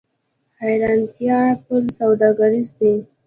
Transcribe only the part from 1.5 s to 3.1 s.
پل سوداګریز دی؟